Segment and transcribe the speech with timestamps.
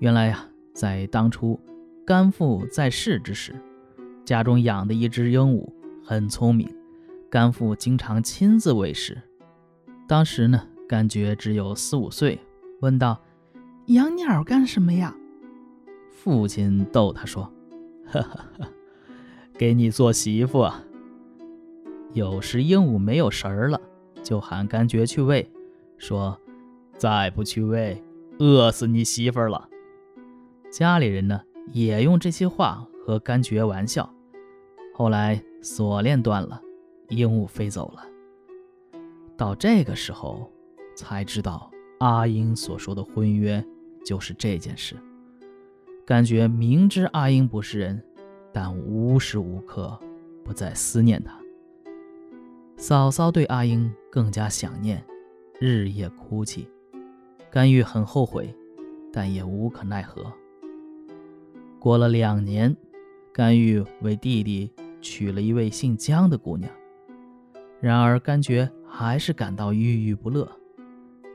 [0.00, 1.58] 原来呀，在当初
[2.06, 3.54] 甘父在世之时，
[4.24, 5.68] 家中养的一只鹦鹉
[6.04, 6.72] 很聪明，
[7.28, 9.20] 甘父经常亲自喂食。
[10.06, 12.38] 当时呢，甘觉只有四五岁，
[12.80, 13.20] 问道
[13.86, 15.14] ：“养鸟干什么呀？”
[16.12, 17.52] 父亲逗他说
[18.06, 18.68] ：“哈哈哈，
[19.54, 20.84] 给你做媳妇啊。”
[22.14, 23.80] 有时鹦鹉没有食儿了，
[24.22, 25.50] 就喊甘觉去喂，
[25.98, 26.40] 说
[26.96, 28.00] ：“再不去喂，
[28.38, 29.67] 饿死你媳妇了。”
[30.70, 31.40] 家里人呢
[31.72, 34.08] 也用这些话和甘觉玩笑。
[34.94, 36.60] 后来锁链断了，
[37.08, 38.04] 鹦鹉飞走了。
[39.36, 40.50] 到这个时候，
[40.96, 43.64] 才知道阿英所说的婚约
[44.04, 44.96] 就是这件事。
[46.04, 48.02] 感觉明知阿英不是人，
[48.52, 49.98] 但无时无刻
[50.44, 51.38] 不在思念他。
[52.76, 55.04] 嫂嫂对阿英更加想念，
[55.60, 56.68] 日夜哭泣。
[57.50, 58.54] 甘玉很后悔，
[59.12, 60.32] 但也无可奈何。
[61.80, 62.76] 过了两年，
[63.32, 64.68] 甘玉为弟弟
[65.00, 66.68] 娶了一位姓姜的姑娘。
[67.80, 70.50] 然而甘觉还是感到郁郁不乐。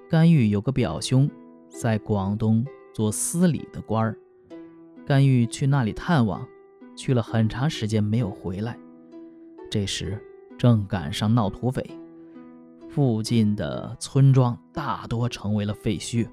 [0.10, 1.30] 甘玉有个表兄，
[1.70, 4.18] 在广东做司礼的官儿。
[5.06, 6.46] 甘玉去那里探望，
[6.94, 8.78] 去了很长时间没有回来。
[9.72, 10.22] 这时
[10.58, 11.90] 正赶上闹土匪，
[12.90, 16.28] 附近的村庄大多成为了废墟，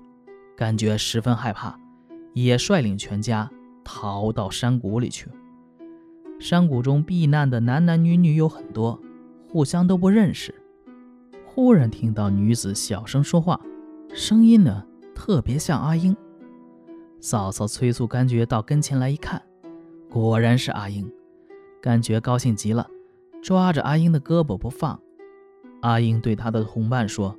[0.56, 1.78] 甘觉十分害怕，
[2.34, 3.48] 也率领全家。
[3.84, 5.28] 逃到山谷里去。
[6.38, 8.98] 山谷中避难的男男女女有很多，
[9.48, 10.54] 互相都不认识。
[11.44, 13.60] 忽然听到女子小声说话，
[14.14, 16.16] 声音呢特别像阿英。
[17.20, 19.42] 嫂嫂催促甘觉到跟前来一看，
[20.08, 21.10] 果然是阿英。
[21.82, 22.88] 甘觉高兴极了，
[23.42, 24.98] 抓着阿英的胳膊不放。
[25.82, 27.36] 阿英对他的同伴说：“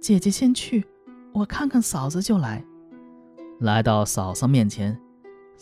[0.00, 0.84] 姐姐先去，
[1.32, 2.64] 我看看嫂子就来。”
[3.60, 5.00] 来到嫂嫂面前。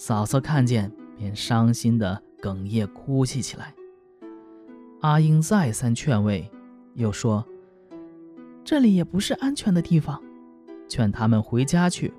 [0.05, 3.73] 嫂嫂看见，便伤心的哽咽哭泣起来。
[5.01, 6.51] 阿英再三劝慰，
[6.95, 7.47] 又说
[8.67, 10.21] ：“这里也不是安全的地方，
[10.89, 12.13] 劝他们回家去。”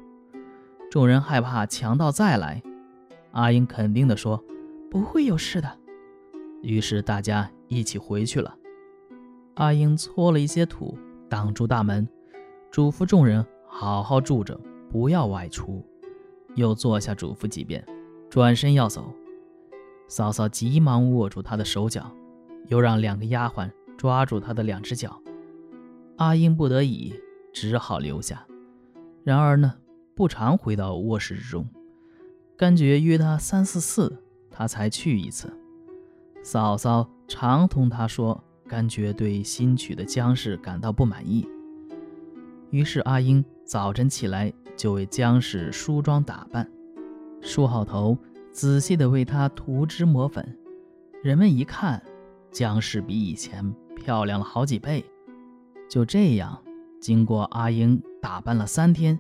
[0.90, 2.64] 众人害怕强盗再来，
[3.34, 4.42] 阿英肯定地说
[4.90, 5.70] ：“不会有事的。”
[6.64, 8.56] 于是大家一起回去了。
[9.56, 12.08] 阿英搓了一些土挡住大门，
[12.72, 14.58] 嘱咐众人好好住着，
[14.90, 15.86] 不要外出。
[16.56, 17.86] 又坐下嘱咐几遍，
[18.30, 19.14] 转身要走。
[20.08, 22.12] 嫂嫂急忙握住他的手脚，
[22.68, 25.20] 又让两个丫鬟抓住他的两只脚。
[26.18, 27.14] 阿英不得已，
[27.52, 28.46] 只好留下。
[29.24, 29.74] 然而呢，
[30.14, 31.68] 不常回到卧室之中。
[32.56, 34.22] 甘觉约他三四次，
[34.52, 35.52] 他才去一次。
[36.44, 41.48] 嫂嫂常同他说，甘觉对新娶的江氏感到不满意。
[42.70, 44.54] 于是阿英早晨起来。
[44.76, 46.70] 就为姜氏梳妆打扮，
[47.42, 48.18] 梳好头，
[48.52, 50.58] 仔细地为她涂脂抹粉。
[51.22, 52.02] 人们一看，
[52.52, 55.06] 姜氏比以前漂亮了好几倍。
[55.90, 56.62] 就这样，
[57.00, 59.20] 经过阿英打扮了三天，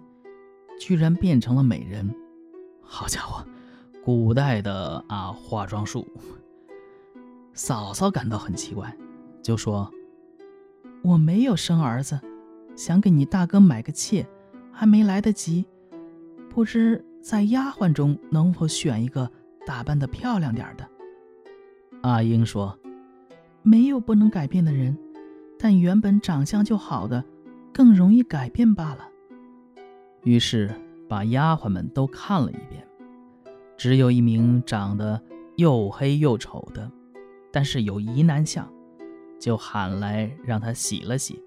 [0.79, 2.13] 居然变成了美人。
[2.81, 3.45] 好家伙，
[4.03, 6.07] 古代的啊化妆术！
[7.53, 8.97] 嫂嫂感到很奇怪，
[9.43, 9.91] 就说
[11.03, 12.19] ：“我没有生儿子，
[12.75, 14.27] 想给你大哥买个妾。”
[14.73, 15.63] 还没来得及，
[16.49, 19.29] 不知在丫鬟中能否选一个
[19.65, 20.89] 打扮的漂亮点的？
[22.01, 22.77] 阿英说
[23.63, 24.97] ：“没有不能改变的人，
[25.57, 27.23] 但原本长相就好的，
[27.71, 29.07] 更容易改变罢了。”
[30.23, 30.69] 于是
[31.07, 32.85] 把丫鬟们都看了一遍，
[33.77, 35.21] 只有一名长得
[35.55, 36.91] 又黑又丑的，
[37.51, 38.67] 但是有疑难相，
[39.39, 41.41] 就喊来让他洗了洗，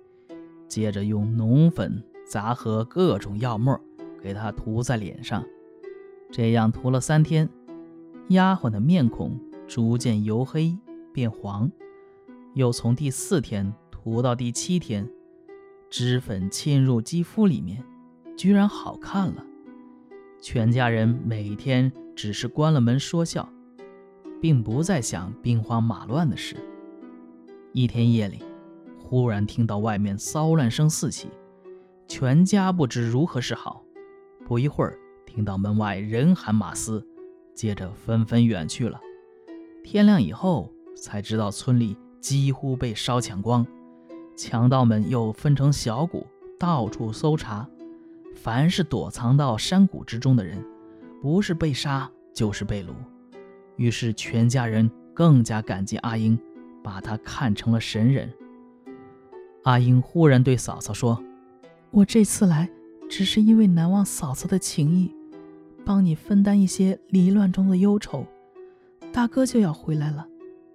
[0.69, 2.03] 接着用浓粉。
[2.27, 3.81] 杂合各种药沫，
[4.21, 5.45] 给他涂在脸上，
[6.33, 7.49] 这样涂了三天，
[8.31, 9.39] 丫鬟的面孔
[9.69, 10.77] 逐渐由黑
[11.13, 11.71] 变黄。
[12.55, 15.09] 又从第四天涂到第七天，
[15.89, 17.85] 脂粉沁入肌肤里面，
[18.37, 19.45] 居然好看了。
[20.41, 23.49] 全家人每天只是关了门说笑，
[24.41, 26.57] 并不再想兵荒马乱的事。
[27.73, 28.43] 一天夜里，
[28.99, 31.29] 忽然听到外面骚乱声四起。
[32.09, 33.83] 全家不知如何是好，
[34.47, 37.05] 不一会儿听到门外人喊马嘶，
[37.53, 39.01] 接着纷纷远去了。
[39.83, 43.67] 天亮以后才知道村里几乎被烧抢光，
[44.37, 46.25] 强盗们又分成小股
[46.59, 47.69] 到处搜查，
[48.35, 50.65] 凡是躲藏到山谷之中的人，
[51.21, 52.91] 不是被杀就是被掳。
[53.77, 56.39] 于是全家人更加感激阿英，
[56.85, 58.33] 把她看成了神人。
[59.65, 61.21] 阿英忽然对嫂嫂说。
[61.97, 62.69] 我这次来，
[63.09, 65.11] 只是因为难忘嫂子的情谊，
[65.83, 68.27] 帮你分担一些离乱中的忧愁。
[69.11, 70.29] 大哥就要回来了，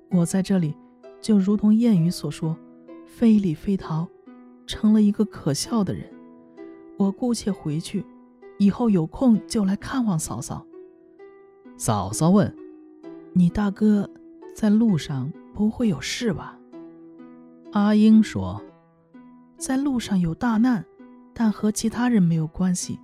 [0.10, 0.74] 我在这里
[1.22, 2.58] 就如同谚语所说，
[3.06, 4.08] 非礼非逃，
[4.66, 6.12] 成了一个可笑的人。
[6.98, 8.04] 我姑且回去，
[8.58, 10.66] 以后有空就来看望嫂嫂。
[11.78, 12.52] 嫂嫂问
[13.34, 14.10] ：“你大哥
[14.56, 16.58] 在路上不会有事吧？”
[17.74, 18.60] 阿英说
[19.56, 20.84] ：“在路上有大难，
[21.34, 23.00] 但和其他人没有关系。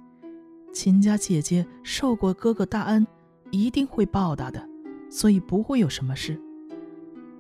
[0.74, 3.06] 秦家姐姐受过哥哥大恩，
[3.51, 4.68] 一定会报答的，
[5.09, 6.39] 所以不会有什么事。”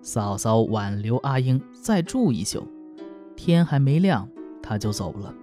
[0.01, 2.67] 嫂嫂挽留阿英再住一宿，
[3.35, 4.27] 天还没亮，
[4.61, 5.33] 她就走了。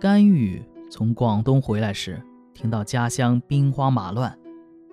[0.00, 2.20] 甘玉从广东回来时，
[2.52, 4.36] 听到家乡兵荒马乱。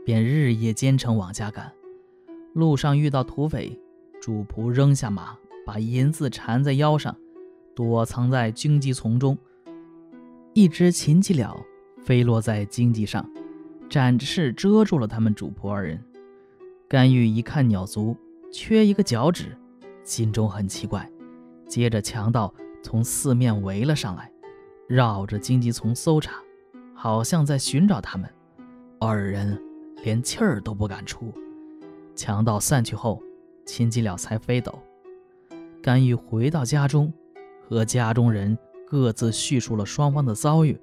[0.06, 1.72] 便日夜兼程往家赶，
[2.54, 3.80] 路上遇到土匪，
[4.20, 7.16] 主仆扔下马，把银子缠在腰上，
[7.80, 9.38] 躲藏在荆棘丛中。
[10.54, 11.58] 一只秦鸡鸟
[12.04, 13.26] 飞落在荆棘上，
[13.90, 16.04] 展翅遮住了他们主仆二人。
[16.90, 18.18] 甘玉一看鸟足
[18.52, 19.58] 缺一个脚趾，
[20.04, 21.10] 心中很奇怪。
[21.70, 22.54] 接着强盗
[22.84, 24.30] 从四面围了上来，
[24.86, 26.34] 绕着荆棘丛搜查，
[26.94, 28.30] 好像在寻找他们
[29.00, 29.58] 二人。
[30.04, 31.34] 连气儿都不敢出。
[32.14, 33.24] 强盗散去后，
[33.66, 34.80] 秦吉了才飞走。
[35.82, 37.14] 甘玉回到家中，
[37.70, 38.58] 和家中人
[38.88, 40.76] 各自叙述了双方的遭遇，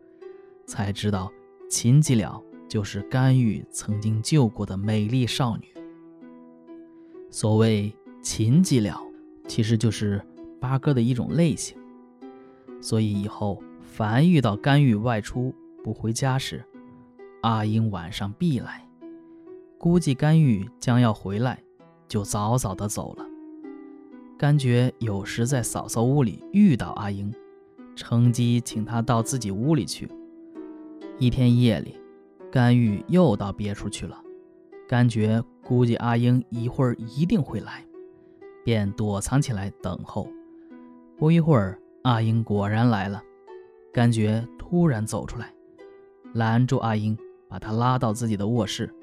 [0.67, 1.33] 才知道
[1.69, 5.67] 秦吉了就是甘玉曾经救过的美丽少女。
[7.29, 7.93] 所谓
[8.23, 8.97] 秦吉了，
[9.49, 10.25] 其实就是
[10.61, 11.77] 八哥的一种类型。
[12.81, 15.53] 所以以后凡遇到甘玉外出
[15.83, 16.65] 不回家时，
[17.43, 18.89] 阿英晚上必来。
[19.77, 21.61] 估计甘玉将要回来，
[22.07, 23.27] 就早早的走了。
[24.39, 27.33] 甘觉有时在嫂嫂屋里遇到阿英，
[27.95, 30.07] 乘机请她到自己屋里去。
[31.19, 31.99] 一天夜里，
[32.53, 34.23] 甘玉又到别处去了。
[34.87, 37.83] 甘觉估计阿英一会儿一定会来，
[38.63, 40.29] 便躲藏起来等候。
[41.17, 43.23] 不一会儿，阿英果然来了。
[43.91, 45.51] 甘觉突然走出来，
[46.35, 47.17] 拦住阿英，
[47.49, 48.95] 把她拉到自己的卧室。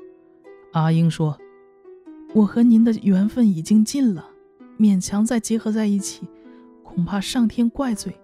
[0.74, 1.36] 阿英说
[2.36, 4.30] ：“我和您的缘分已经尽了，
[4.80, 6.28] 勉强再结合在一起，
[6.84, 8.16] 恐怕上天怪罪。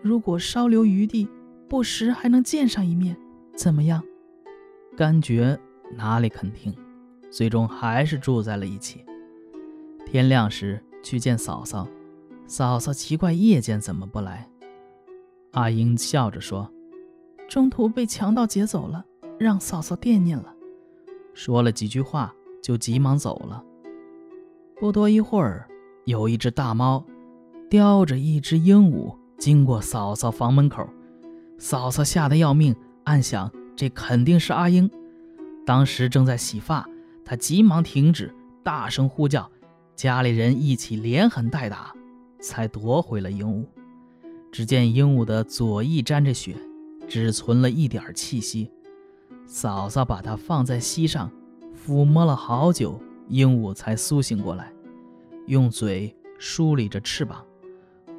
[0.00, 1.28] 如果稍留余地，
[1.68, 3.16] 不时还能见上一面，
[3.54, 4.02] 怎么样？”
[4.96, 5.58] 甘觉
[5.96, 6.74] 哪里肯听，
[7.30, 9.04] 最终还是住在了一起。
[10.04, 11.88] 天亮时去见嫂嫂，
[12.46, 14.48] 嫂嫂奇怪夜间怎么不来。
[15.52, 16.70] 阿英笑着说
[17.48, 19.04] ：“中途被强盗劫走了，
[19.38, 20.54] 让嫂嫂惦念了。”
[21.32, 23.64] 说了几句话，就急忙走了。
[24.78, 25.68] 不多一会儿，
[26.04, 27.04] 有一只大猫
[27.70, 30.88] 叼着一只鹦鹉经过嫂嫂房门口，
[31.58, 34.90] 嫂嫂吓得要命，暗想这肯定是阿英。
[35.64, 36.88] 当时正在洗发，
[37.24, 39.50] 她急忙停止，大声呼叫，
[39.94, 41.92] 家里人一起连喊带打，
[42.40, 43.64] 才夺回了鹦鹉。
[44.50, 46.56] 只见鹦鹉的左翼沾着血，
[47.08, 48.70] 只存了一点气息。
[49.46, 51.30] 嫂嫂把它放在膝上，
[51.74, 54.72] 抚摸了好久，鹦鹉才苏醒过来，
[55.46, 57.44] 用嘴梳理着翅膀。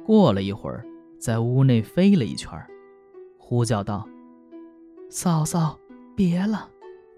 [0.04, 0.84] 过了一会儿，
[1.18, 2.52] 在屋内飞了一圈，
[3.38, 4.08] 呼叫道
[5.08, 5.78] ：“嫂嫂，
[6.14, 6.70] 别了，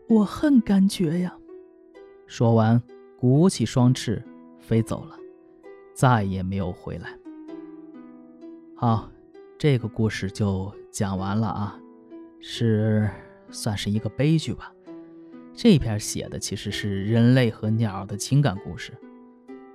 [0.08, 1.36] 我恨甘觉呀！”
[2.26, 2.82] 说完，
[3.18, 4.22] 鼓起双翅
[4.58, 5.16] 飞走了，
[5.94, 7.18] 再也没有回来。
[8.74, 9.10] 好，
[9.58, 11.80] 这个故事就讲完了啊，
[12.40, 13.10] 是。
[13.48, 14.72] 算是一个悲剧吧。
[15.54, 18.92] 这篇写的其实是人类和鸟的情感故事，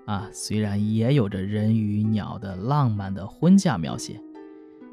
[0.05, 4.21] 啊，虽然也有着人与鸟的浪漫的婚嫁描写，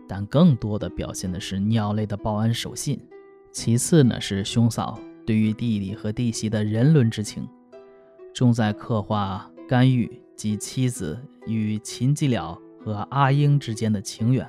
[0.09, 3.01] 但更多的表现的是鸟类的报恩守信。
[3.51, 7.49] 其次呢，是兄嫂对于弟弟和弟媳的人伦之情，
[8.35, 14.49] 重在刻画甘玉及妻子与秦吉了和阿英之间的情缘。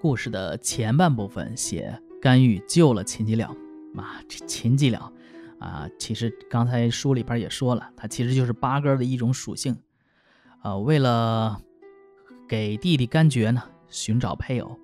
[0.00, 2.00] 故事的前半部分写。
[2.18, 3.54] 甘玉救了秦吉了，
[3.92, 5.12] 妈，这秦吉了，
[5.58, 9.76] 啊，其实刚才书里边也说了，它其实就是八哥的一种属性，
[10.60, 11.60] 啊，为了
[12.48, 14.78] 给弟弟甘爵呢寻找配偶，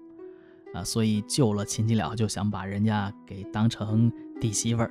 [0.74, 4.10] 啊，所以救了秦吉了，就想把人家给当成
[4.40, 4.90] 弟媳妇儿，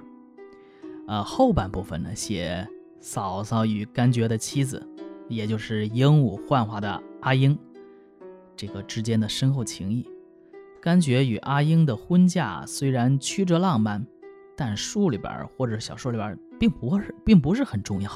[1.07, 2.67] 呃，后半部分呢写
[2.99, 4.87] 嫂嫂与甘爵的妻子，
[5.27, 7.57] 也就是鹦鹉幻化的阿英，
[8.55, 10.07] 这个之间的深厚情谊。
[10.79, 14.05] 甘爵与阿英的婚嫁虽然曲折浪漫，
[14.63, 18.11] 但书里边或者小说里边并不是并不是很重要，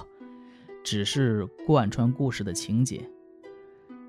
[0.84, 3.10] 只是贯穿故事的情节。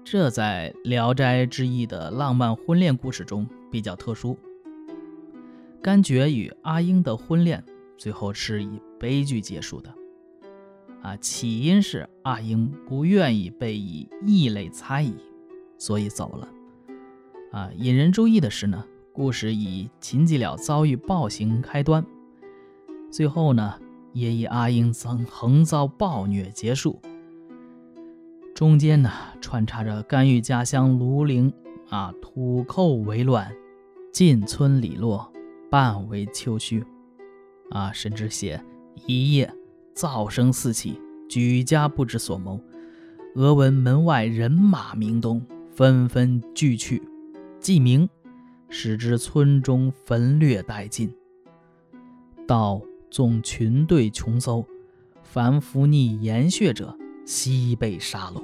[0.04, 4.36] 这在《聊斋志异》的浪漫婚恋故事中比较特殊。
[5.80, 7.64] 甘觉与阿英的婚恋
[7.96, 9.94] 最后是以悲剧结束的。
[11.00, 15.14] 啊，起因是阿英不愿意被以异类猜疑，
[15.78, 16.48] 所以走了。
[17.52, 22.04] 啊，引人注意的是呢，故事以秦继了遭遇暴行开端，
[23.16, 23.80] 最后呢，
[24.12, 27.00] 也以阿英曾横遭暴虐结束。
[28.54, 31.50] 中间呢，穿插着甘玉家乡庐陵
[31.88, 33.50] 啊，土寇为乱，
[34.12, 35.32] 进村里落，
[35.70, 36.84] 半为丘墟，
[37.70, 38.62] 啊，甚至写
[39.06, 39.50] 一夜。
[39.94, 42.60] 噪声四起，举家不知所谋。
[43.36, 47.02] 俄闻门外人马鸣动，纷纷俱去。
[47.60, 48.06] 既明，
[48.68, 51.10] 使之村中焚掠殆尽。
[52.46, 54.64] 到纵群队穷搜，
[55.22, 58.42] 凡伏逆言血者，悉被杀戮。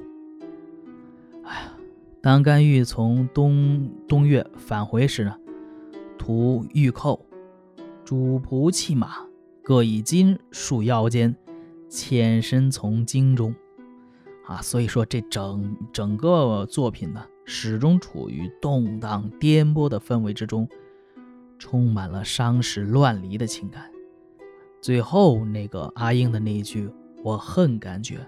[1.45, 1.77] 哎呀，
[2.21, 5.37] 当甘玉从东东岳返回时呢，
[6.19, 7.25] 途遇寇，
[8.05, 9.27] 主仆弃马，
[9.63, 11.35] 各以金束腰间。
[11.95, 13.55] 潜身从京中，
[14.47, 20.67] 啊，所以说这整整个作品呢，始终处于动荡颠簸的氛围之中，
[21.59, 23.92] 充满了伤时乱离的情感。
[24.83, 26.91] 最后那个阿英的那一句
[27.23, 28.19] “我恨”，感觉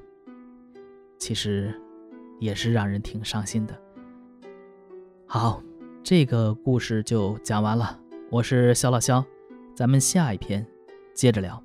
[1.19, 1.75] 其实
[2.39, 3.77] 也是让人挺伤心的。
[5.27, 5.61] 好，
[6.05, 7.99] 这个故事就讲完了。
[8.31, 9.25] 我是肖老肖，
[9.75, 10.65] 咱们下一篇
[11.13, 11.61] 接着聊。